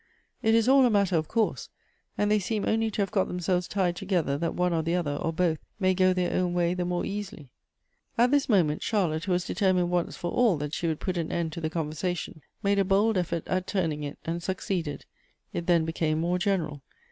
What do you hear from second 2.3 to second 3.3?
they seem only to have got